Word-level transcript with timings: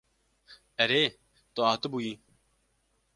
Erê 0.83 1.03
tu 1.53 1.59
hatibûyî. 1.69 2.13